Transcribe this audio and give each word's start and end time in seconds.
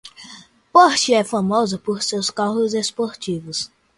Porsche 0.73 1.13
é 1.13 1.23
famosa 1.23 1.77
por 1.77 2.01
seus 2.01 2.31
carros 2.31 2.73
esportivos. 2.73 3.69